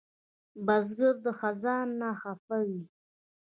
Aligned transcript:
بزګر 0.65 1.15
د 1.25 1.27
خزان 1.39 1.87
نه 2.01 2.09
خفه 2.21 2.59
وي 2.67 2.83